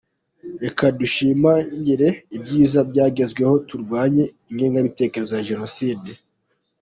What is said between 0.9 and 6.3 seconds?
dushimangire ibyiza byagezweho turwanye ingengabitekerezo ya jenoside.